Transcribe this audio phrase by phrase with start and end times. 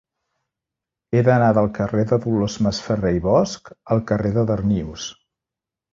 [1.13, 5.05] He d'anar del carrer de Dolors Masferrer i Bosch al carrer de Darnius.